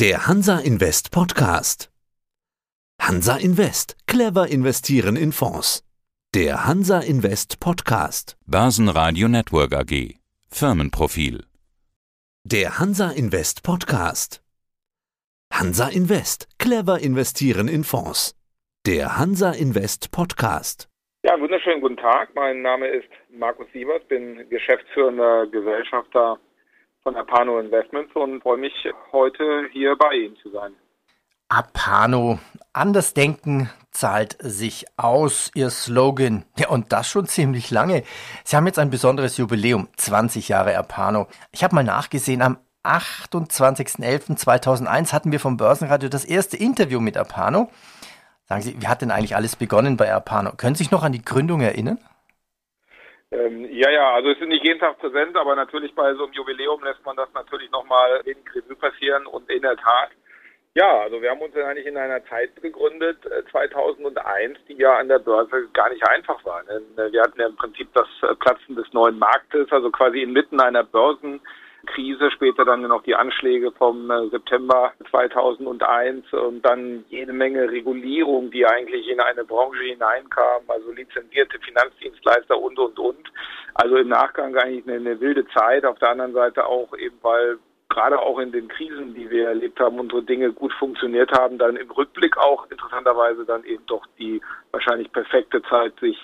[0.00, 1.90] Der Hansa Invest Podcast.
[3.02, 3.96] Hansa Invest.
[4.06, 5.82] Clever investieren in Fonds.
[6.36, 8.36] Der Hansa Invest Podcast.
[8.46, 10.20] Börsenradio Network AG.
[10.52, 11.44] Firmenprofil.
[12.44, 14.40] Der Hansa Invest Podcast.
[15.52, 16.46] Hansa Invest.
[16.60, 18.36] Clever investieren in Fonds.
[18.86, 20.88] Der Hansa Invest Podcast.
[21.24, 22.36] Ja, wunderschönen guten Tag.
[22.36, 26.38] Mein Name ist Markus Sievers, bin geschäftsführender Gesellschafter
[27.08, 28.74] von Apano Investments und freue mich
[29.12, 30.74] heute hier bei Ihnen zu sein.
[31.48, 32.38] Apano,
[32.74, 36.44] anders denken zahlt sich aus, Ihr Slogan.
[36.58, 38.02] Ja, und das schon ziemlich lange.
[38.44, 41.28] Sie haben jetzt ein besonderes Jubiläum, 20 Jahre Apano.
[41.50, 47.70] Ich habe mal nachgesehen, am 28.11.2001 hatten wir vom Börsenradio das erste Interview mit Apano.
[48.44, 50.52] Sagen Sie, wie hat denn eigentlich alles begonnen bei Apano?
[50.58, 51.96] Können Sie sich noch an die Gründung erinnern?
[53.30, 56.32] Ähm, ja, ja, also es ist nicht jeden Tag präsent, aber natürlich bei so einem
[56.32, 60.10] Jubiläum lässt man das natürlich nochmal in Revue passieren und in der Tat.
[60.74, 63.18] Ja, also wir haben uns eigentlich in einer Zeit gegründet,
[63.50, 66.62] 2001, äh, die ja an der Börse gar nicht einfach war.
[66.68, 70.60] Äh, wir hatten ja im Prinzip das äh, Platzen des neuen Marktes, also quasi inmitten
[70.60, 71.40] einer Börsen
[71.94, 78.50] Krise, später dann noch die Anschläge vom äh, September 2001 und dann jede Menge Regulierung,
[78.50, 83.32] die eigentlich in eine Branche hineinkam, also lizenzierte Finanzdienstleister und, und, und.
[83.74, 85.84] Also im Nachgang eigentlich eine, eine wilde Zeit.
[85.84, 87.58] Auf der anderen Seite auch eben, weil
[87.88, 91.76] gerade auch in den Krisen, die wir erlebt haben, unsere Dinge gut funktioniert haben, dann
[91.76, 96.18] im Rückblick auch interessanterweise dann eben doch die wahrscheinlich perfekte Zeit, sich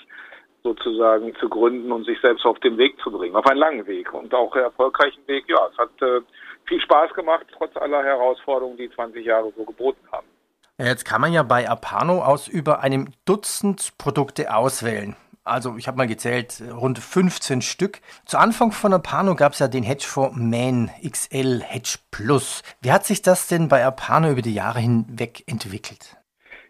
[0.64, 4.12] sozusagen zu gründen und sich selbst auf den Weg zu bringen, auf einen langen Weg
[4.12, 5.44] und auch erfolgreichen Weg.
[5.46, 6.20] Ja, es hat äh,
[6.66, 10.26] viel Spaß gemacht, trotz aller Herausforderungen, die 20 Jahre so geboten haben.
[10.78, 15.14] Jetzt kann man ja bei Apano aus über einem Dutzend Produkte auswählen.
[15.44, 18.00] Also ich habe mal gezählt, rund 15 Stück.
[18.24, 22.62] Zu Anfang von Apano gab es ja den Hedgefonds Man XL Hedge Plus.
[22.80, 26.16] Wie hat sich das denn bei Apano über die Jahre hinweg entwickelt?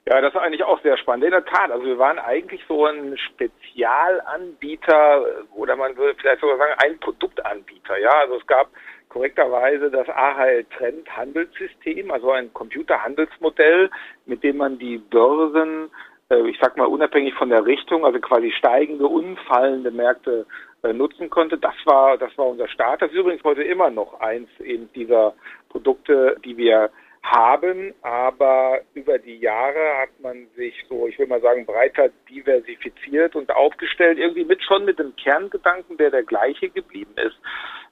[0.07, 1.25] Ja, das ist eigentlich auch sehr spannend.
[1.25, 5.25] In der Tat, also wir waren eigentlich so ein Spezialanbieter
[5.55, 7.99] oder man würde vielleicht sogar sagen ein Produktanbieter.
[7.99, 8.69] Ja, also es gab
[9.09, 13.91] korrekterweise das AHL Trend Handelssystem, also ein Computerhandelsmodell,
[14.27, 15.91] mit dem man die Börsen,
[16.29, 20.45] äh, ich sag mal unabhängig von der Richtung, also quasi steigende, unfallende Märkte
[20.83, 21.57] äh, nutzen konnte.
[21.57, 23.01] Das war, das war unser Start.
[23.01, 25.33] Das ist übrigens heute immer noch eins eben dieser
[25.71, 26.91] Produkte, die wir
[27.25, 33.35] haben, aber über die Jahre hat man sich so, ich will mal sagen, breiter diversifiziert
[33.35, 37.37] und aufgestellt, irgendwie mit schon mit dem Kerngedanken, der der gleiche geblieben ist.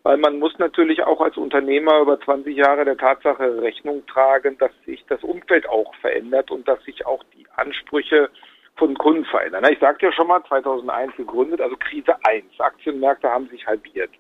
[0.03, 4.73] Weil man muss natürlich auch als Unternehmer über 20 Jahre der Tatsache Rechnung tragen, dass
[4.85, 8.29] sich das Umfeld auch verändert und dass sich auch die Ansprüche
[8.77, 9.65] von Kunden verändern.
[9.71, 12.45] Ich sagte ja schon mal, 2001 gegründet, also Krise 1.
[12.59, 14.11] Aktienmärkte haben sich halbiert.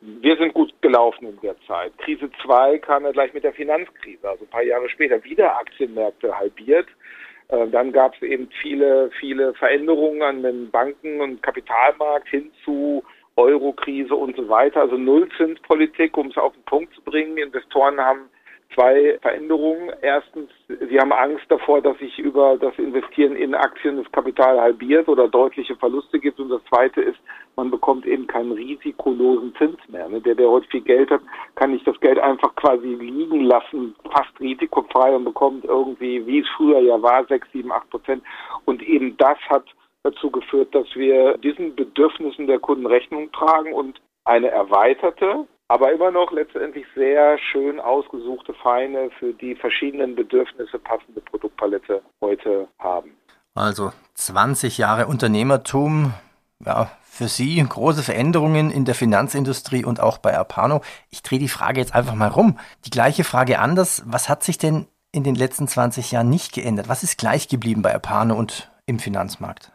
[0.00, 1.96] Wir sind gut gelaufen in der Zeit.
[1.98, 6.38] Krise 2 kam ja gleich mit der Finanzkrise, also ein paar Jahre später wieder Aktienmärkte
[6.38, 6.88] halbiert.
[7.48, 13.02] Äh, dann gab es eben viele, viele Veränderungen an den Banken- und Kapitalmarkt hin zu
[13.36, 14.80] Eurokrise und so weiter.
[14.80, 17.36] Also Nullzinspolitik, um es auf den Punkt zu bringen.
[17.36, 18.30] Investoren haben
[18.74, 19.90] zwei Veränderungen.
[20.02, 25.08] Erstens, sie haben Angst davor, dass sich über das Investieren in Aktien das Kapital halbiert
[25.08, 26.38] oder deutliche Verluste gibt.
[26.40, 27.18] Und das zweite ist,
[27.56, 30.08] man bekommt eben keinen risikolosen Zins mehr.
[30.08, 30.20] Ne?
[30.20, 31.22] Der, der heute viel Geld hat,
[31.56, 36.48] kann nicht das Geld einfach quasi liegen lassen, fast risikofrei und bekommt irgendwie, wie es
[36.56, 38.22] früher ja war, sechs, sieben, acht Prozent.
[38.64, 39.64] Und eben das hat
[40.02, 46.10] dazu geführt, dass wir diesen Bedürfnissen der Kunden Rechnung tragen und eine erweiterte, aber immer
[46.10, 53.12] noch letztendlich sehr schön ausgesuchte, feine, für die verschiedenen Bedürfnisse passende Produktpalette heute haben.
[53.54, 56.12] Also 20 Jahre Unternehmertum,
[56.66, 60.80] ja, für Sie große Veränderungen in der Finanzindustrie und auch bei Apano.
[61.08, 62.58] Ich drehe die Frage jetzt einfach mal rum.
[62.84, 64.02] Die gleiche Frage anders.
[64.06, 66.88] Was hat sich denn in den letzten 20 Jahren nicht geändert?
[66.88, 69.70] Was ist gleich geblieben bei Apano und im Finanzmarkt?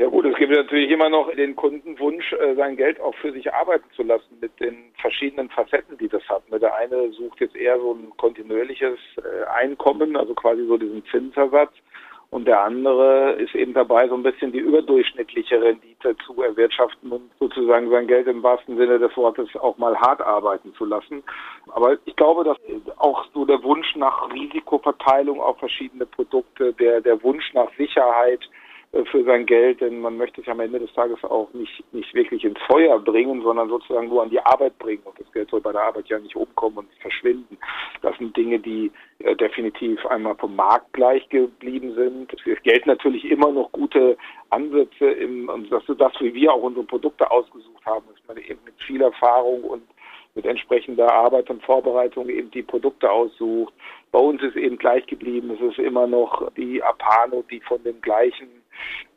[0.00, 3.52] Ja gut, es gibt natürlich immer noch den Kundenwunsch, äh, sein Geld auch für sich
[3.52, 6.44] arbeiten zu lassen mit den verschiedenen Facetten, die das hat.
[6.52, 11.72] Der eine sucht jetzt eher so ein kontinuierliches äh, Einkommen, also quasi so diesen Zinsersatz.
[12.30, 17.30] Und der andere ist eben dabei, so ein bisschen die überdurchschnittliche Rendite zu erwirtschaften und
[17.40, 21.24] sozusagen sein Geld im wahrsten Sinne des Wortes auch mal hart arbeiten zu lassen.
[21.70, 22.58] Aber ich glaube, dass
[22.98, 28.48] auch so der Wunsch nach Risikoverteilung auf verschiedene Produkte, der, der Wunsch nach Sicherheit,
[28.90, 32.42] für sein Geld, denn man möchte es am Ende des Tages auch nicht, nicht wirklich
[32.42, 35.02] ins Feuer bringen, sondern sozusagen nur an die Arbeit bringen.
[35.04, 37.58] Und das Geld soll bei der Arbeit ja nicht umkommen und verschwinden.
[38.00, 42.32] Das sind Dinge, die äh, definitiv einmal vom Markt gleich geblieben sind.
[42.32, 44.16] Es gelten natürlich immer noch gute
[44.48, 48.38] Ansätze im, und das ist das, wie wir auch unsere Produkte ausgesucht haben, dass man
[48.38, 49.82] eben mit viel Erfahrung und
[50.34, 53.74] mit entsprechender Arbeit und Vorbereitung eben die Produkte aussucht.
[54.12, 55.50] Bei uns ist eben gleich geblieben.
[55.50, 58.48] Es ist immer noch die Apano, die von den gleichen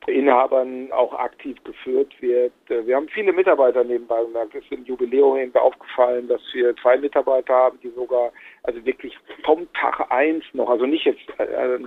[0.08, 2.54] Inhabern auch aktiv geführt wird.
[2.68, 4.56] Wir haben viele Mitarbeiter nebenbei gemerkt.
[4.56, 8.31] Es ist im Jubiläum eben aufgefallen, dass wir zwei Mitarbeiter haben, die sogar,
[8.63, 11.80] also wirklich vom Tag eins noch, also nicht jetzt äh,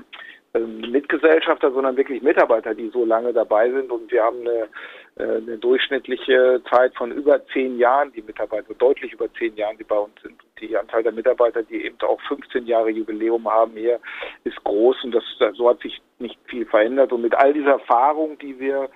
[0.59, 3.91] Mitgesellschafter, sondern wirklich Mitarbeiter, die so lange dabei sind.
[3.91, 4.69] Und wir haben eine,
[5.17, 9.85] äh, eine durchschnittliche Zeit von über zehn Jahren, die Mitarbeiter, deutlich über zehn Jahren, die
[9.85, 10.41] bei uns sind.
[10.61, 13.99] Die Anzahl der Mitarbeiter, die eben auch 15 Jahre Jubiläum haben hier,
[14.45, 15.03] ist groß.
[15.05, 15.25] Und das,
[15.55, 17.13] so hat sich nicht viel verändert.
[17.13, 18.89] Und mit all dieser Erfahrung, die wir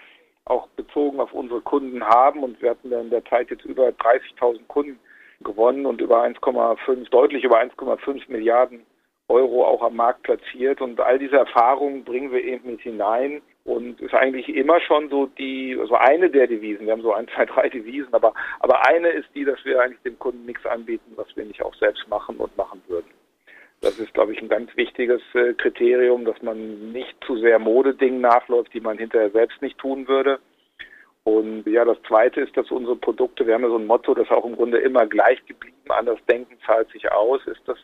[0.44, 4.66] auch bezogen auf unsere Kunden haben, und wir hatten in der Zeit jetzt über 30.000
[4.68, 4.98] Kunden
[5.40, 8.86] gewonnen und über 1,5, deutlich über 1,5 Milliarden
[9.28, 10.80] Euro auch am Markt platziert.
[10.80, 15.26] Und all diese Erfahrungen bringen wir eben mit hinein und ist eigentlich immer schon so
[15.26, 16.86] die, also eine der Devisen.
[16.86, 20.02] Wir haben so ein, zwei, drei Devisen, aber, aber eine ist die, dass wir eigentlich
[20.02, 23.10] dem Kunden nichts anbieten, was wir nicht auch selbst machen und machen würden.
[23.80, 28.20] Das ist, glaube ich, ein ganz wichtiges äh, Kriterium, dass man nicht zu sehr Modedingen
[28.20, 30.40] nachläuft, die man hinterher selbst nicht tun würde.
[31.24, 34.30] Und ja, das Zweite ist, dass unsere Produkte, wir haben ja so ein Motto, das
[34.30, 37.78] auch im Grunde immer gleich geblieben, anders denken zahlt sich aus, ist das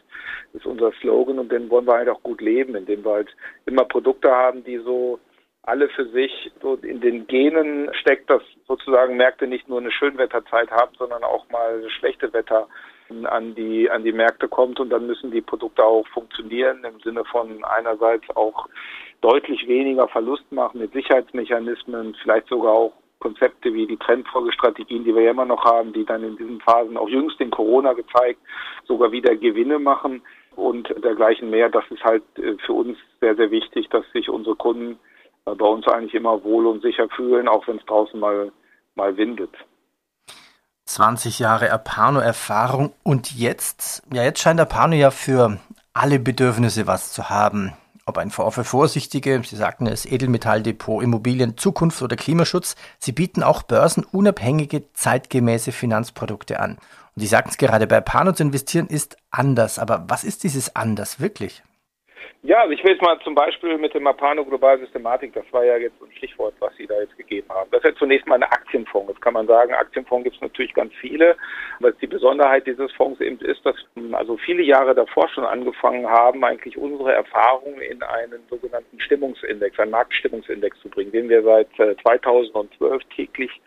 [0.52, 3.36] ist unser Slogan und den wollen wir halt auch gut leben, indem wir halt
[3.66, 5.19] immer Produkte haben, die so
[5.62, 10.70] alle für sich so in den Genen steckt, dass sozusagen Märkte nicht nur eine Schönwetterzeit
[10.70, 12.69] haben, sondern auch mal schlechte Wetter
[13.25, 17.25] an die an die Märkte kommt und dann müssen die Produkte auch funktionieren im Sinne
[17.25, 18.66] von einerseits auch
[19.20, 22.92] deutlich weniger Verlust machen mit Sicherheitsmechanismen, vielleicht sogar auch
[23.25, 26.99] Konzepte wie die Trendfolgestrategien, die wir ja immer noch haben, die dann in diesen Phasen
[26.99, 28.38] auch jüngst in Corona gezeigt,
[28.87, 30.21] sogar wieder Gewinne machen
[30.56, 31.71] und dergleichen mehr.
[31.71, 34.99] Das ist halt äh, für uns sehr, sehr wichtig, dass sich unsere Kunden
[35.47, 38.53] äh, bei uns eigentlich immer wohl und sicher fühlen, auch wenn es draußen mal,
[38.94, 39.55] mal windet.
[40.85, 45.59] 20 Jahre Apano-Erfahrung und jetzt, ja, jetzt scheint Apano ja für
[45.94, 47.73] alle Bedürfnisse was zu haben
[48.06, 52.77] ob ein Fonds für Vorsichtige, Sie sagten es, Edelmetalldepot, Immobilien, Zukunft oder Klimaschutz.
[52.99, 56.73] Sie bieten auch börsenunabhängige, zeitgemäße Finanzprodukte an.
[56.73, 59.79] Und Sie sagten es gerade, bei Pano zu investieren ist anders.
[59.79, 61.62] Aber was ist dieses anders wirklich?
[62.46, 65.64] Ja, also ich will jetzt mal zum Beispiel mit dem Apano Global Systematik, das war
[65.64, 67.70] ja jetzt ein Stichwort, was Sie da jetzt gegeben haben.
[67.70, 69.08] Das ist ja zunächst mal eine Aktienfonds.
[69.08, 71.37] Jetzt kann man sagen, Aktienfonds gibt es natürlich ganz viele.
[71.81, 73.76] Was die Besonderheit dieses Fonds eben ist, dass
[74.12, 79.93] also viele Jahre davor schon angefangen haben, eigentlich unsere Erfahrungen in einen sogenannten Stimmungsindex, einen
[79.93, 81.69] Marktstimmungsindex zu bringen, den wir seit
[82.02, 83.58] 2012 äh, täglich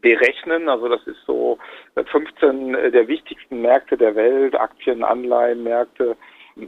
[0.00, 0.70] berechnen.
[0.70, 1.58] Also das ist so
[1.94, 6.16] 15 äh, der wichtigsten Märkte der Welt, Aktien, Anleihenmärkte,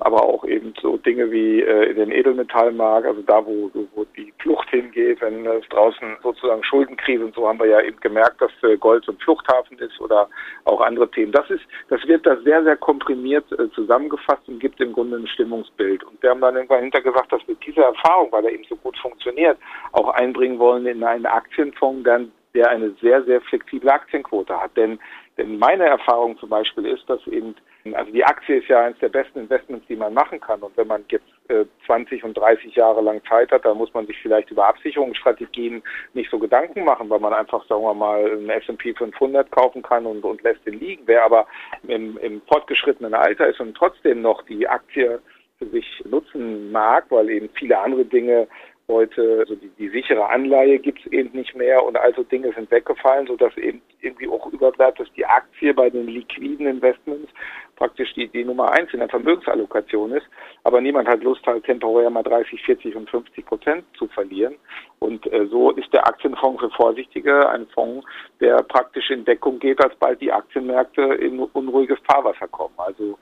[0.00, 4.68] aber auch eben so Dinge wie äh, den Edelmetallmarkt, also da, wo, wo die Flucht
[4.70, 8.76] hingeht, wenn es draußen sozusagen Schuldenkrise und so haben wir ja eben gemerkt, dass äh,
[8.76, 10.28] Gold so ein Fluchthafen ist oder
[10.64, 11.32] auch andere Themen.
[11.32, 15.26] Das ist, das wird da sehr, sehr komprimiert äh, zusammengefasst und gibt im Grunde ein
[15.26, 16.02] Stimmungsbild.
[16.04, 18.76] Und wir haben dann irgendwann hinter gesagt, dass wir diese Erfahrung, weil er eben so
[18.76, 19.58] gut funktioniert,
[19.92, 24.76] auch einbringen wollen in einen Aktienfonds, dann der eine sehr, sehr flexible Aktienquote hat.
[24.76, 24.98] Denn,
[25.36, 27.54] denn meine Erfahrung zum Beispiel ist, dass eben
[27.92, 30.62] also die Aktie ist ja eines der besten Investments, die man machen kann.
[30.62, 34.06] Und wenn man jetzt äh, 20 und 30 Jahre lang Zeit hat, dann muss man
[34.06, 35.82] sich vielleicht über Absicherungsstrategien
[36.14, 40.06] nicht so Gedanken machen, weil man einfach, sagen wir mal, einen S&P 500 kaufen kann
[40.06, 41.02] und, und lässt ihn liegen.
[41.04, 41.46] Wer aber
[41.86, 45.20] im, im fortgeschrittenen Alter ist und trotzdem noch die Aktie
[45.58, 48.48] für sich nutzen mag, weil eben viele andere Dinge
[48.88, 52.70] heute, also die, die sichere Anleihe gibt es eben nicht mehr und also Dinge sind
[52.70, 57.30] weggefallen, sodass eben irgendwie auch überbleibt, dass die Aktie bei den liquiden Investments
[57.76, 60.26] praktisch die, die Nummer eins in der Vermögensallokation ist.
[60.62, 64.54] Aber niemand hat Lust, halt temporär mal 30, 40 und 50 Prozent zu verlieren.
[64.98, 68.06] Und äh, so ist der Aktienfonds für Vorsichtige ein Fonds,
[68.40, 72.74] der praktisch in Deckung geht, als bald die Aktienmärkte in unruhiges Fahrwasser kommen.
[72.76, 73.18] Also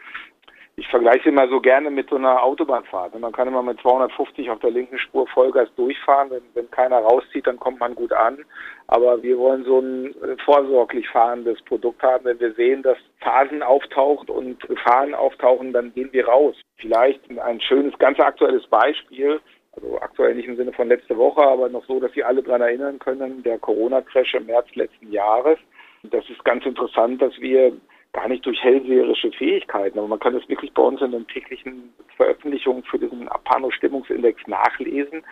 [0.76, 3.18] ich vergleiche immer so gerne mit so einer Autobahnfahrt.
[3.18, 6.30] Man kann immer mit 250 auf der linken Spur Vollgas durchfahren.
[6.30, 8.38] Wenn, wenn keiner rauszieht, dann kommt man gut an.
[8.86, 10.14] Aber wir wollen so ein
[10.44, 12.24] vorsorglich fahrendes Produkt haben.
[12.24, 16.56] Wenn wir sehen, dass Phasen auftauchen und Gefahren auftauchen, dann gehen wir raus.
[16.78, 19.40] Vielleicht ein schönes, ganz aktuelles Beispiel.
[19.72, 22.60] Also aktuell nicht im Sinne von letzte Woche, aber noch so, dass Sie alle daran
[22.62, 25.58] erinnern können, der Corona-Crash im März letzten Jahres.
[26.04, 27.72] Das ist ganz interessant, dass wir
[28.12, 31.92] gar nicht durch hellseherische Fähigkeiten, aber man kann das wirklich bei uns in den täglichen
[32.16, 35.24] Veröffentlichungen für diesen Apano-Stimmungsindex nachlesen.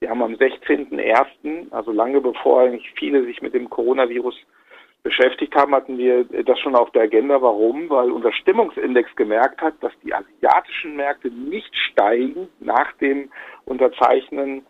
[0.00, 4.36] Wir haben am 16.01., also lange bevor eigentlich viele sich mit dem Coronavirus
[5.02, 7.40] beschäftigt haben, hatten wir das schon auf der Agenda.
[7.40, 7.88] Warum?
[7.88, 13.30] Weil unser Stimmungsindex gemerkt hat, dass die asiatischen Märkte nicht steigen nach dem
[13.64, 14.66] Unterzeichnen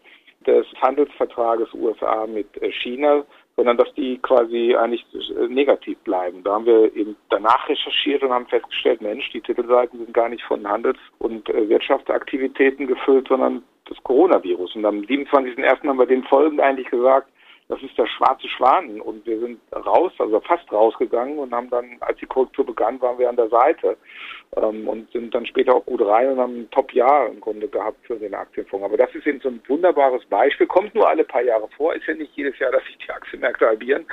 [0.47, 2.47] des Handelsvertrages USA mit
[2.83, 3.25] China,
[3.57, 5.05] sondern dass die quasi eigentlich
[5.49, 6.45] negativ bleiben.
[6.45, 10.45] Da haben wir eben danach recherchiert und haben festgestellt, Mensch, die Titelseiten sind gar nicht
[10.45, 14.77] von Handels- und äh, Wirtschaftsaktivitäten gefüllt, sondern das Coronavirus.
[14.77, 15.89] Und am 27.01.
[15.89, 17.31] haben wir den folgend eigentlich gesagt,
[17.69, 19.01] das ist der schwarze Schwan.
[19.01, 23.19] Und wir sind raus, also fast rausgegangen und haben dann, als die Korrektur begann, waren
[23.19, 23.97] wir an der Seite
[24.57, 28.07] ähm, und sind dann später auch gut rein und haben ein Top-Jahr im Grunde gehabt
[28.07, 28.85] für den Aktienfonds.
[28.85, 32.07] Aber das ist eben so ein wunderbares Beispiel, kommt nur alle paar Jahre vor, ist
[32.07, 34.07] ja nicht jedes Jahr, dass sich die Aktienmärkte halbieren,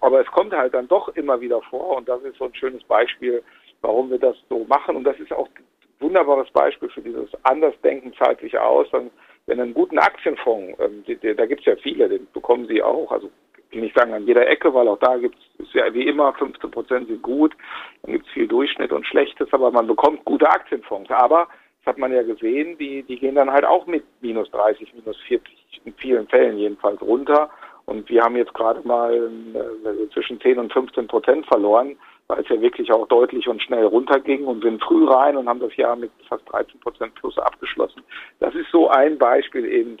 [0.00, 1.96] aber es kommt halt dann doch immer wieder vor.
[1.96, 3.42] Und das ist so ein schönes Beispiel,
[3.80, 4.94] warum wir das so machen.
[4.96, 5.64] Und das ist auch ein
[5.98, 9.10] wunderbares Beispiel für dieses Andersdenken zahlt sich aus, dann
[9.46, 12.82] wenn einen guten Aktienfonds, ähm, die, die, da gibt es ja viele, den bekommen Sie
[12.82, 13.30] auch, also
[13.70, 16.70] will nicht sagen an jeder Ecke, weil auch da gibt es ja wie immer 15
[16.70, 17.54] Prozent sind gut,
[18.02, 21.10] dann gibt es viel Durchschnitt und Schlechtes, aber man bekommt gute Aktienfonds.
[21.10, 24.94] Aber das hat man ja gesehen, die, die gehen dann halt auch mit minus 30,
[24.94, 27.50] minus 40, in vielen Fällen jedenfalls runter.
[27.86, 31.96] Und wir haben jetzt gerade mal äh, also zwischen 10 und 15 Prozent verloren
[32.30, 35.58] weil es ja wirklich auch deutlich und schnell runterging und sind früh rein und haben
[35.58, 38.02] das Jahr mit fast 13 Prozent plus abgeschlossen.
[38.38, 39.98] Das ist so ein Beispiel eben,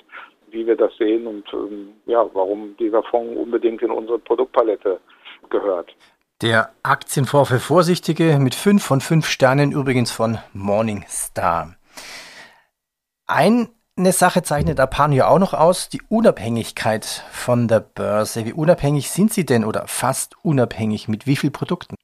[0.50, 5.00] wie wir das sehen und ähm, ja, warum dieser Fonds unbedingt in unsere Produktpalette
[5.48, 5.92] gehört.
[6.40, 11.74] Der Aktienfonds für Vorsichtige mit fünf von fünf Sternen übrigens von Morningstar.
[13.26, 13.68] Eine
[14.12, 18.46] Sache zeichnet Apan ja auch noch aus, die Unabhängigkeit von der Börse.
[18.46, 21.96] Wie unabhängig sind Sie denn oder fast unabhängig mit wie vielen Produkten?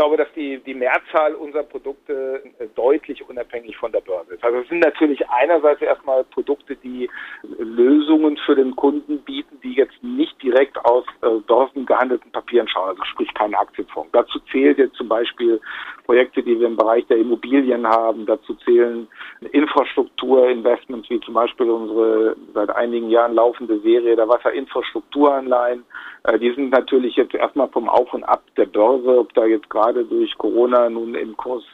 [0.00, 4.42] Glaube, dass die, die Mehrzahl unserer Produkte äh, deutlich unabhängig von der Börse ist.
[4.42, 7.10] Also es sind natürlich einerseits erstmal Produkte, die
[7.58, 13.04] Lösungen für den Kunden bieten, die jetzt nicht direkt aus äh, börsengehandelten Papieren schauen, also
[13.04, 14.08] sprich kein Aktienfonds.
[14.12, 15.60] Dazu zählt jetzt zum Beispiel
[16.06, 18.24] Projekte, die wir im Bereich der Immobilien haben.
[18.24, 19.06] Dazu zählen
[19.52, 25.84] Infrastrukturinvestments, wie zum Beispiel unsere seit einigen Jahren laufende Serie der Wasserinfrastrukturanleihen.
[26.24, 29.68] Äh, die sind natürlich jetzt erstmal vom Auf und Ab der Börse, ob da jetzt
[29.70, 31.64] gerade durch Corona nun im Kurs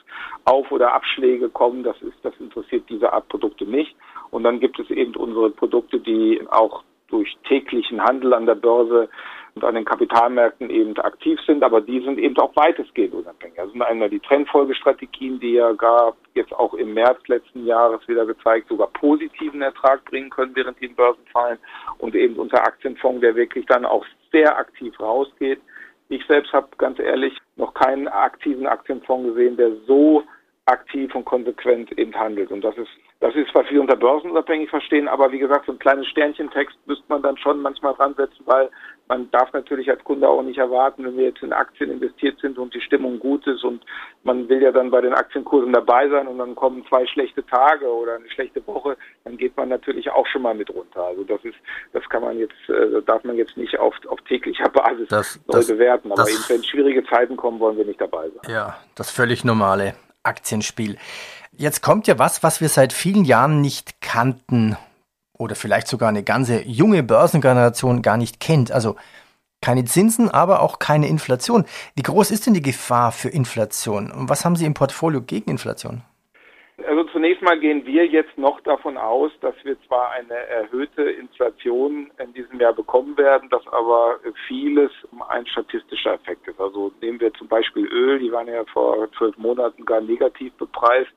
[0.44, 3.94] Auf- oder Abschläge kommen, das ist, das interessiert diese Art Produkte nicht.
[4.30, 9.08] Und dann gibt es eben unsere Produkte, die auch durch täglichen Handel an der Börse
[9.54, 13.58] und an den Kapitalmärkten eben aktiv sind, aber die sind eben auch weitestgehend unabhängig.
[13.58, 18.68] Also einmal die Trendfolgestrategien, die ja gar jetzt auch im März letzten Jahres wieder gezeigt,
[18.68, 21.58] sogar positiven Ertrag bringen können, während die Börsen fallen
[21.98, 25.60] und eben unser Aktienfonds, der wirklich dann auch sehr aktiv rausgeht.
[26.08, 30.22] Ich selbst habe ganz ehrlich noch keinen aktiven Aktienfonds gesehen, der so
[30.66, 32.50] aktiv und konsequent eben handelt.
[32.50, 35.78] Und das ist das ist, was wir unter börsenunabhängig verstehen, aber wie gesagt, so ein
[35.78, 38.68] kleines Sternchentext müsste man dann schon manchmal dran setzen, weil
[39.08, 42.58] man darf natürlich als Kunde auch nicht erwarten, wenn wir jetzt in Aktien investiert sind
[42.58, 43.82] und die Stimmung gut ist und
[44.24, 47.86] man will ja dann bei den Aktienkursen dabei sein und dann kommen zwei schlechte Tage
[47.86, 51.04] oder eine schlechte Woche, dann geht man natürlich auch schon mal mit runter.
[51.04, 51.56] Also das ist,
[51.92, 55.58] das kann man jetzt, äh, darf man jetzt nicht auf, auf täglicher Basis das, neu
[55.58, 56.12] das, bewerten.
[56.12, 58.52] Aber das, eben, wenn schwierige Zeiten kommen, wollen wir nicht dabei sein.
[58.52, 60.96] Ja, das völlig normale Aktienspiel.
[61.58, 64.76] Jetzt kommt ja was, was wir seit vielen Jahren nicht kannten
[65.38, 68.70] oder vielleicht sogar eine ganze junge Börsengeneration gar nicht kennt.
[68.72, 68.96] Also
[69.62, 71.64] keine Zinsen, aber auch keine Inflation.
[71.94, 74.10] Wie groß ist denn die Gefahr für Inflation?
[74.10, 76.02] Und was haben Sie im Portfolio gegen Inflation?
[76.84, 82.10] Also zunächst mal gehen wir jetzt noch davon aus, dass wir zwar eine erhöhte Inflation
[82.22, 84.90] in diesem Jahr bekommen werden, dass aber vieles
[85.30, 86.60] ein statistischer Effekt ist.
[86.60, 91.12] Also nehmen wir zum Beispiel Öl, die waren ja vor zwölf Monaten gar negativ bepreist,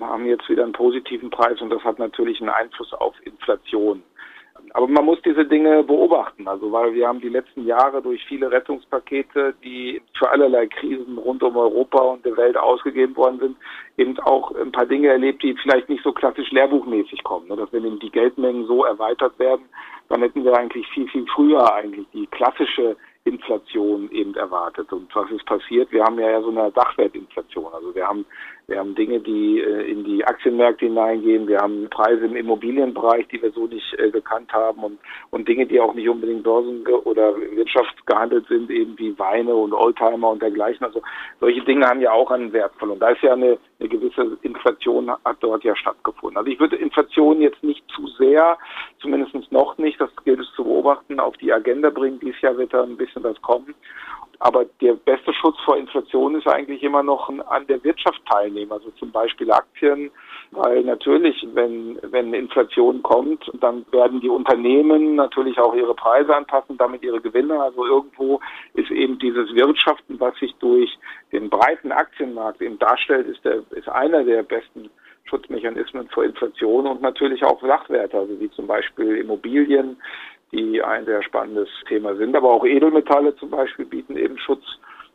[0.00, 4.02] haben jetzt wieder einen positiven Preis und das hat natürlich einen Einfluss auf Inflation.
[4.72, 8.50] Aber man muss diese Dinge beobachten, also weil wir haben die letzten Jahre durch viele
[8.50, 13.56] Rettungspakete, die für allerlei Krisen rund um Europa und der Welt ausgegeben worden sind,
[13.96, 17.48] eben auch ein paar Dinge erlebt, die vielleicht nicht so klassisch lehrbuchmäßig kommen.
[17.48, 17.56] Ne?
[17.56, 19.64] Dass wenn eben die Geldmengen so erweitert werden,
[20.08, 22.96] dann hätten wir eigentlich viel, viel früher eigentlich die klassische
[23.26, 24.92] Inflation eben erwartet.
[24.92, 25.90] Und was ist passiert?
[25.90, 27.72] Wir haben ja so eine Sachwertinflation.
[27.72, 28.24] Also wir haben
[28.68, 31.46] wir haben Dinge, die äh, in die Aktienmärkte hineingehen.
[31.46, 34.98] Wir haben Preise im Immobilienbereich, die wir so nicht äh, gekannt haben und,
[35.30, 39.72] und Dinge, die auch nicht unbedingt Börsen- oder Wirtschaft gehandelt sind, eben wie Weine und
[39.72, 40.84] Oldtimer und dergleichen.
[40.84, 41.00] Also
[41.38, 42.98] solche Dinge haben ja auch einen Wert verloren.
[42.98, 46.36] Da ist ja eine, eine gewisse Inflation hat dort ja stattgefunden.
[46.36, 48.58] Also ich würde Inflation jetzt nicht zu sehr,
[48.98, 52.18] zumindest noch nicht, das gilt es zu beobachten, auf die Agenda bringen.
[52.18, 53.76] Dieses Jahr wird da ein bisschen was kommen.
[54.38, 58.90] Aber der beste Schutz vor Inflation ist eigentlich immer noch an der Wirtschaft teilnehmen, also
[58.92, 60.10] zum Beispiel Aktien,
[60.50, 66.76] weil natürlich, wenn, wenn Inflation kommt, dann werden die Unternehmen natürlich auch ihre Preise anpassen,
[66.76, 67.60] damit ihre Gewinne.
[67.60, 68.40] Also irgendwo
[68.74, 70.96] ist eben dieses Wirtschaften, was sich durch
[71.32, 74.90] den breiten Aktienmarkt eben darstellt, ist, der, ist einer der besten
[75.24, 79.96] Schutzmechanismen vor Inflation und natürlich auch Sachwerte, also wie zum Beispiel Immobilien,
[80.56, 82.34] die ein sehr spannendes Thema sind.
[82.34, 84.64] Aber auch Edelmetalle zum Beispiel bieten eben Schutz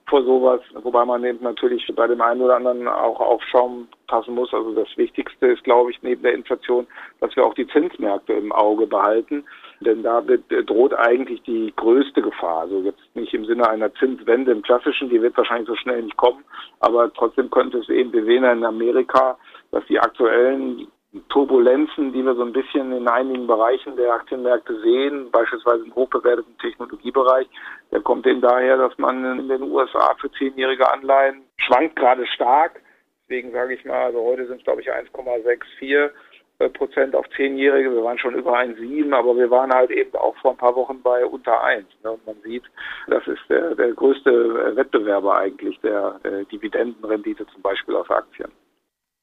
[0.08, 4.36] vor sowas, wobei man eben natürlich bei dem einen oder anderen auch auf Schaum passen
[4.36, 4.54] muss.
[4.54, 6.86] Also das Wichtigste ist, glaube ich, neben der Inflation,
[7.22, 9.46] dass wir auch die Zinsmärkte im Auge behalten.
[9.80, 12.62] Denn da droht eigentlich die größte Gefahr.
[12.62, 16.18] Also jetzt nicht im Sinne einer Zinswende im klassischen, die wird wahrscheinlich so schnell nicht
[16.18, 16.44] kommen,
[16.82, 19.38] aber trotzdem könnte es eben, wir sehen in Amerika,
[19.72, 20.88] dass die aktuellen
[21.28, 26.58] Turbulenzen, die wir so ein bisschen in einigen Bereichen der Aktienmärkte sehen, beispielsweise im hochbewerteten
[26.60, 27.48] Technologiebereich,
[27.92, 32.82] der kommt eben daher, dass man in den USA für zehnjährige Anleihen schwankt gerade stark.
[33.24, 36.12] Deswegen sage ich mal, also heute sind es glaube ich 1,64
[36.60, 37.94] äh, Prozent auf zehnjährige.
[37.94, 41.02] Wir waren schon über 1,7, aber wir waren halt eben auch vor ein paar Wochen
[41.02, 41.86] bei unter 1.
[42.04, 42.12] Ne?
[42.12, 42.64] Und man sieht,
[43.08, 48.52] das ist der, der größte Wettbewerber eigentlich der, der Dividendenrendite zum Beispiel auf Aktien.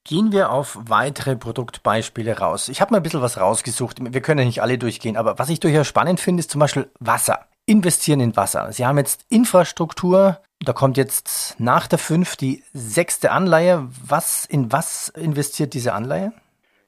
[0.08, 2.70] Gehen wir auf weitere Produktbeispiele raus.
[2.70, 3.98] Ich habe mal ein bisschen was rausgesucht.
[4.00, 6.86] Wir können ja nicht alle durchgehen, aber was ich durchaus spannend finde, ist zum Beispiel
[6.98, 7.40] Wasser.
[7.66, 8.72] Investieren in Wasser.
[8.72, 13.86] Sie haben jetzt Infrastruktur, da kommt jetzt nach der 5 die sechste Anleihe.
[14.08, 16.32] Was, in was investiert diese Anleihe?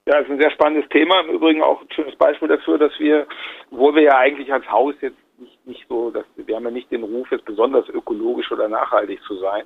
[0.06, 1.20] Ja, das ist ein sehr spannendes Thema.
[1.20, 3.26] Im Übrigen auch ein schönes Beispiel dafür, dass wir,
[3.70, 6.90] wo wir ja eigentlich als Haus jetzt nicht, nicht so, dass wir haben ja nicht
[6.90, 9.64] den Ruf, jetzt besonders ökologisch oder nachhaltig zu sein,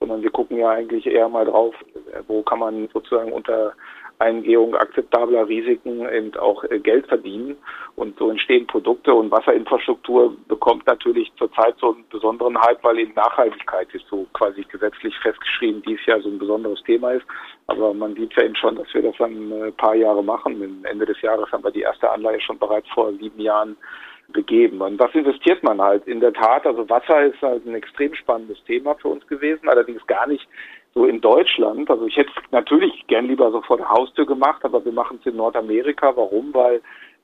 [0.00, 1.74] sondern wir gucken ja eigentlich eher mal drauf,
[2.26, 3.74] wo kann man sozusagen unter
[4.22, 7.56] Eingehung akzeptabler Risiken eben auch äh, Geld verdienen.
[7.96, 13.14] Und so entstehen Produkte und Wasserinfrastruktur bekommt natürlich zurzeit so einen besonderen Hype, weil eben
[13.14, 17.26] Nachhaltigkeit ist so quasi gesetzlich festgeschrieben, dies Jahr so ein besonderes Thema ist.
[17.66, 20.84] Aber man sieht ja eben schon, dass wir das dann ein paar Jahre machen.
[20.84, 23.76] Ende des Jahres haben wir die erste Anleihe schon bereits vor sieben Jahren
[24.32, 24.80] begeben.
[24.80, 26.66] Und das investiert man halt in der Tat.
[26.66, 30.46] Also Wasser ist halt ein extrem spannendes Thema für uns gewesen, allerdings gar nicht
[30.94, 31.90] so in Deutschland.
[31.90, 35.18] Also ich hätte es natürlich gern lieber so vor der Haustür gemacht, aber wir machen
[35.20, 36.16] es in Nordamerika.
[36.16, 36.52] Warum?
[36.52, 36.80] Weil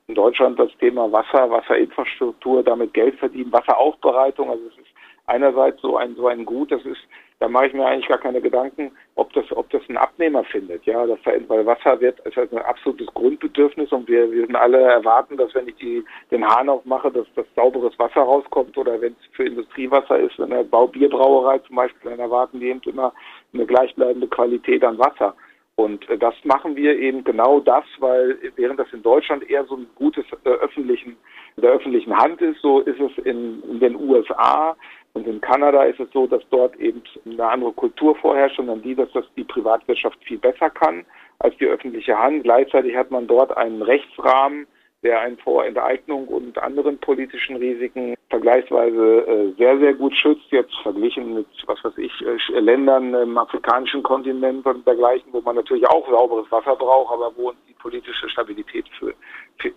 [0.07, 4.89] in Deutschland das Thema Wasser, Wasserinfrastruktur, damit Geld verdienen, Wasseraufbereitung, also es ist
[5.27, 7.01] einerseits so ein so ein Gut, das ist
[7.39, 10.85] da mache ich mir eigentlich gar keine Gedanken, ob das, ob das ein Abnehmer findet.
[10.85, 15.37] Ja, das, weil Wasser wird, ist halt ein absolutes Grundbedürfnis und wir, wir alle erwarten,
[15.37, 19.35] dass wenn ich die, den Hahn aufmache, dass das sauberes Wasser rauskommt oder wenn es
[19.35, 23.13] für Industriewasser ist, in der Bau Bierbrauerei zum Beispiel, dann erwarten die eben immer
[23.53, 25.33] eine gleichbleibende Qualität an Wasser.
[25.79, 29.77] Und äh, das machen wir eben genau das, weil während das in Deutschland eher so
[29.77, 31.15] ein gutes äh, öffentlichen,
[31.55, 34.75] der öffentlichen Hand ist, so ist es in, in den USA
[35.13, 38.95] und in Kanada ist es so, dass dort eben eine andere Kultur vorherrscht, sondern die,
[38.95, 41.05] dass das die Privatwirtschaft viel besser kann
[41.39, 42.43] als die öffentliche Hand.
[42.43, 44.67] Gleichzeitig hat man dort einen Rechtsrahmen,
[45.01, 50.75] der einen vor Enteignung und anderen politischen Risiken vergleichsweise äh, sehr, sehr gut schützt, jetzt
[50.83, 55.87] verglichen mit, was weiß ich, äh, Ländern im afrikanischen Kontinent und dergleichen, wo man natürlich
[55.87, 59.13] auch sauberes Wasser braucht, aber wo uns die politische Stabilität für,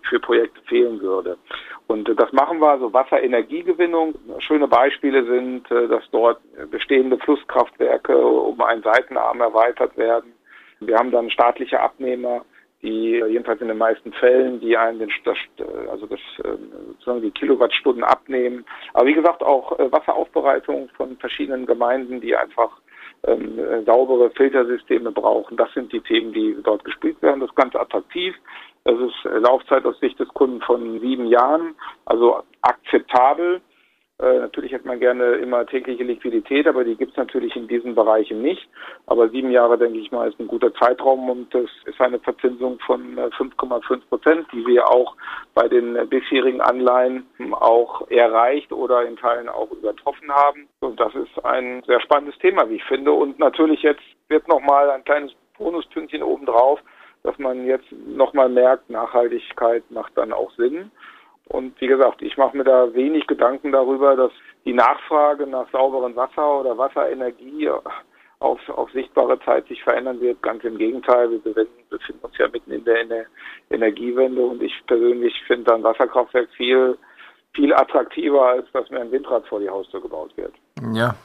[0.03, 1.37] für, Projekte fehlen würde.
[1.87, 4.15] Und äh, das machen wir, also Wasserenergiegewinnung.
[4.39, 10.33] Schöne Beispiele sind, dass dort bestehende Flusskraftwerke um einen Seitenarm erweitert werden.
[10.79, 12.43] Wir haben dann staatliche Abnehmer,
[12.83, 15.37] die jedenfalls in den meisten Fällen, die einen den, das,
[15.89, 18.65] also das, ähm, sozusagen die Kilowattstunden abnehmen.
[18.93, 22.71] Aber wie gesagt, auch äh, Wasseraufbereitung von verschiedenen Gemeinden, die einfach
[23.25, 25.55] ähm, äh, saubere Filtersysteme brauchen.
[25.55, 27.39] Das sind die Themen, die dort gespielt werden.
[27.39, 28.35] Das ist ganz attraktiv.
[28.83, 33.61] Das ist äh, Laufzeit aus Sicht des Kunden von sieben Jahren, also akzeptabel.
[34.19, 37.95] Äh, natürlich hätte man gerne immer tägliche Liquidität, aber die gibt es natürlich in diesen
[37.95, 38.69] Bereichen nicht.
[39.07, 42.79] Aber sieben Jahre, denke ich mal, ist ein guter Zeitraum und das ist eine Verzinsung
[42.85, 45.15] von 5,5 äh, Prozent, die wir auch
[45.55, 50.67] bei den bisherigen Anleihen auch erreicht oder in Teilen auch übertroffen haben.
[50.81, 53.11] Und das ist ein sehr spannendes Thema, wie ich finde.
[53.11, 56.79] Und natürlich jetzt wird nochmal ein kleines Bonuspünktchen obendrauf,
[57.23, 60.91] dass man jetzt nochmal merkt, Nachhaltigkeit macht dann auch Sinn.
[61.49, 64.31] Und wie gesagt, ich mache mir da wenig Gedanken darüber, dass
[64.65, 67.69] die Nachfrage nach sauberem Wasser oder Wasserenergie
[68.39, 70.41] auf, auf sichtbare Zeit sich verändern wird.
[70.41, 73.25] Ganz im Gegenteil, wir befinden uns ja mitten in der, in
[73.69, 76.97] Energiewende und ich persönlich finde dann Wasserkraftwerk viel,
[77.53, 80.53] viel attraktiver, als dass mir ein Windrad vor die Haustür gebaut wird.
[80.93, 81.15] Ja.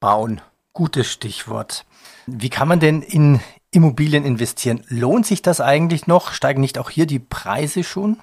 [0.00, 0.40] Bauen.
[0.72, 1.84] Gutes Stichwort.
[2.26, 3.40] Wie kann man denn in
[3.72, 4.84] Immobilien investieren?
[4.88, 6.32] Lohnt sich das eigentlich noch?
[6.32, 8.18] Steigen nicht auch hier die Preise schon?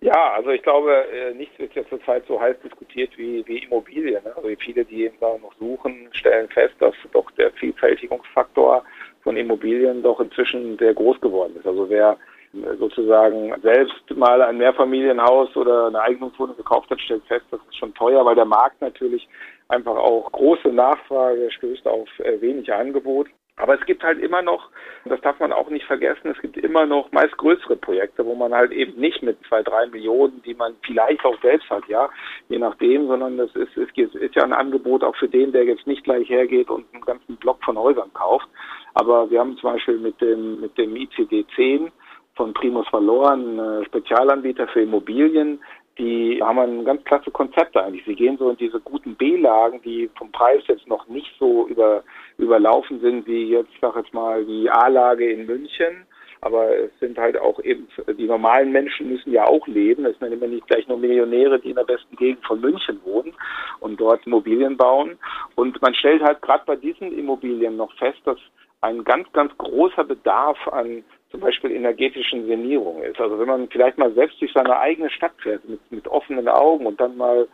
[0.00, 4.22] Ja, also ich glaube, äh, nichts wird ja zurzeit so heiß diskutiert wie, wie Immobilien.
[4.24, 4.36] Ne?
[4.36, 8.84] Also viele, die eben da noch suchen, stellen fest, dass doch der Vielfältigungsfaktor
[9.22, 11.66] von Immobilien doch inzwischen sehr groß geworden ist.
[11.66, 12.18] Also wer
[12.52, 17.76] äh, sozusagen selbst mal ein Mehrfamilienhaus oder eine Eigentumswohnung gekauft hat, stellt fest, das ist
[17.76, 19.26] schon teuer, weil der Markt natürlich
[19.68, 23.28] einfach auch große Nachfrage stößt auf äh, wenig Angebot.
[23.56, 24.68] Aber es gibt halt immer noch,
[25.04, 28.52] das darf man auch nicht vergessen, es gibt immer noch meist größere Projekte, wo man
[28.52, 32.10] halt eben nicht mit zwei, drei Millionen, die man vielleicht auch selbst hat, ja,
[32.48, 35.86] je nachdem, sondern das ist, ist, ist ja ein Angebot auch für den, der jetzt
[35.86, 38.48] nicht gleich hergeht und einen ganzen Block von Häusern kauft.
[38.94, 41.92] Aber wir haben zum Beispiel mit dem, mit dem ICD 10
[42.34, 45.60] von Primus Verloren, äh, Spezialanbieter für Immobilien,
[45.98, 48.04] die haben ein ganz klasse Konzept eigentlich.
[48.04, 52.02] Sie gehen so in diese guten B-Lagen, die vom Preis jetzt noch nicht so über,
[52.36, 56.06] überlaufen sind wie jetzt, sag jetzt mal, die A-Lage in München.
[56.40, 60.04] Aber es sind halt auch eben, die normalen Menschen müssen ja auch leben.
[60.04, 63.32] Es sind immer nicht gleich nur Millionäre, die in der besten Gegend von München wohnen
[63.80, 65.16] und dort Immobilien bauen.
[65.54, 68.38] Und man stellt halt gerade bei diesen Immobilien noch fest, dass
[68.82, 71.02] ein ganz, ganz großer Bedarf an
[71.34, 73.20] zum Beispiel energetischen Sanierung ist.
[73.20, 76.86] Also wenn man vielleicht mal selbst durch seine eigene Stadt fährt mit, mit offenen Augen
[76.86, 77.48] und dann mal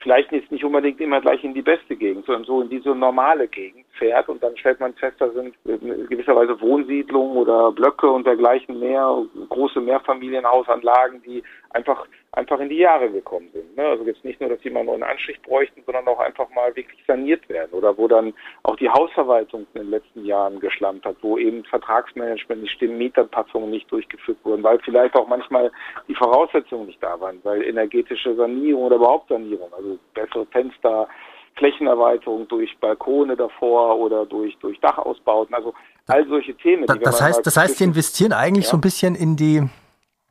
[0.00, 3.48] vielleicht jetzt nicht unbedingt immer gleich in die beste Gegend, sondern so in diese normale
[3.48, 8.78] Gegend fährt und dann stellt man fest, da sind gewisserweise Wohnsiedlungen oder Blöcke und dergleichen
[8.78, 13.76] mehr, große Mehrfamilienhausanlagen, die einfach einfach in die Jahre gekommen sind.
[13.76, 13.84] Ne?
[13.84, 16.74] Also jetzt nicht nur, dass die mal einen neuen Anstrich bräuchten, sondern auch einfach mal
[16.74, 21.16] wirklich saniert werden oder wo dann auch die Hausverwaltung in den letzten Jahren geschlammt hat,
[21.20, 25.70] wo eben Vertragsmanagement nicht stimmen, Mieterpassungen nicht durchgeführt wurden, weil vielleicht auch manchmal
[26.08, 31.08] die Voraussetzungen nicht da waren, weil energetische Sanierung oder überhaupt Sanierung, also bessere Fenster,
[31.56, 35.74] Flächenerweiterung durch Balkone davor oder durch, durch Dachausbauten, also
[36.06, 36.86] all solche Themen.
[36.86, 38.70] das heißt, das heißt, Sie investieren eigentlich ja?
[38.70, 39.62] so ein bisschen in die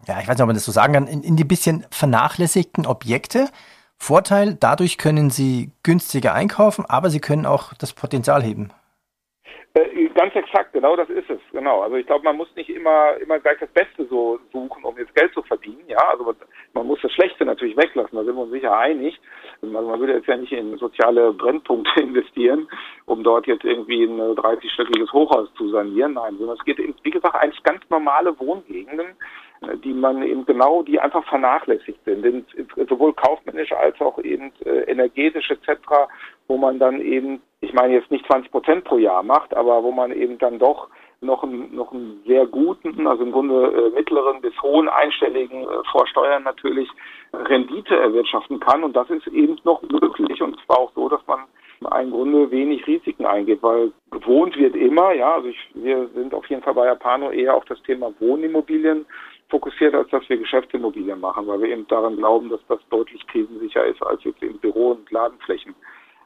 [0.07, 2.85] ja, ich weiß nicht, ob man das so sagen kann, in, in die bisschen vernachlässigten
[2.85, 3.49] Objekte.
[3.97, 8.71] Vorteil, dadurch können Sie günstiger einkaufen, aber Sie können auch das Potenzial heben.
[9.73, 11.39] Äh, ganz exakt, genau das ist es.
[11.51, 11.81] Genau.
[11.81, 15.15] Also ich glaube, man muss nicht immer immer gleich das Beste so suchen, um jetzt
[15.15, 15.81] Geld zu verdienen.
[15.87, 16.35] Ja, also
[16.73, 18.15] man muss das Schlechte natürlich weglassen.
[18.15, 19.19] Da sind wir uns sicher einig.
[19.61, 22.67] Also man würde jetzt ja nicht in soziale Brennpunkte investieren,
[23.05, 26.13] um dort jetzt irgendwie ein 30-stöckiges Hochhaus zu sanieren.
[26.13, 29.15] Nein, sondern es geht, wie gesagt, eigentlich ganz normale Wohngegenden,
[29.83, 32.45] die man eben genau, die einfach vernachlässigt sind,
[32.89, 35.79] sowohl kaufmännisch als auch eben äh, energetisch etc.,
[36.47, 39.91] wo man dann eben, ich meine jetzt nicht 20 Prozent pro Jahr macht, aber wo
[39.91, 40.89] man eben dann doch
[41.21, 45.67] noch einen, noch einen sehr guten, also im Grunde äh, mittleren bis hohen einstelligen äh,
[45.91, 46.89] Vorsteuern natürlich
[47.31, 48.83] Rendite erwirtschaften kann.
[48.83, 50.41] Und das ist eben noch möglich.
[50.41, 51.41] Und zwar auch so, dass man
[52.01, 56.45] im Grunde wenig Risiken eingeht, weil gewohnt wird immer, ja, also ich, wir sind auf
[56.47, 59.05] jeden Fall bei Japano eher auf das Thema Wohnimmobilien
[59.51, 63.85] fokussiert, als dass wir Geschäftsimmobilien machen, weil wir eben daran glauben, dass das deutlich krisensicher
[63.85, 65.75] ist, als jetzt eben Büro- und Ladenflächen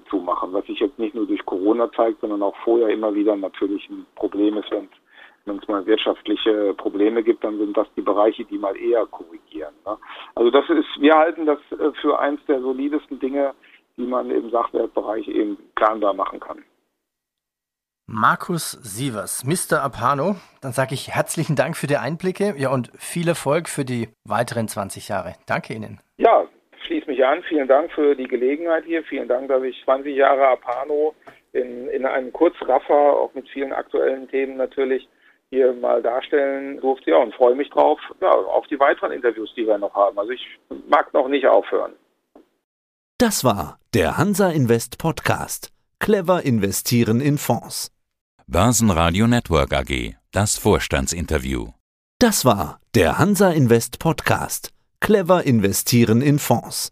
[0.10, 3.36] zu machen, was sich jetzt nicht nur durch Corona zeigt, sondern auch vorher immer wieder
[3.36, 4.88] natürlich ein Problem ist, wenn
[5.48, 9.76] wenn es mal wirtschaftliche Probleme gibt, dann sind das die Bereiche, die mal eher korrigieren.
[9.86, 9.96] Ne?
[10.34, 13.54] Also das ist, wir halten das äh, für eins der solidesten Dinge,
[13.96, 16.64] die man im Sachwertbereich eben planbar machen kann.
[18.08, 19.82] Markus Sievers, Mr.
[19.82, 24.10] Apano, dann sage ich herzlichen Dank für die Einblicke ja, und viel Erfolg für die
[24.24, 25.34] weiteren 20 Jahre.
[25.48, 26.00] Danke Ihnen.
[26.18, 26.46] Ja,
[26.86, 27.41] schließe mich an.
[27.50, 29.04] Vielen Dank für die Gelegenheit hier.
[29.06, 31.15] Vielen Dank, dass ich 20 Jahre Apano
[31.54, 35.08] in, in einem Kurzraffer, auch mit vielen aktuellen Themen natürlich,
[35.50, 37.10] hier mal darstellen durfte.
[37.10, 40.20] Ja, und freue mich drauf, ja, auf die weiteren Interviews, die wir noch haben.
[40.20, 40.46] Also ich
[40.88, 41.94] mag noch nicht aufhören.
[43.18, 45.72] Das war der Hansa Invest Podcast.
[46.00, 47.95] Clever investieren in Fonds.
[48.48, 51.70] Börsenradio Network AG, das Vorstandsinterview.
[52.20, 54.72] Das war der Hansa Invest Podcast.
[55.00, 56.92] Clever investieren in Fonds.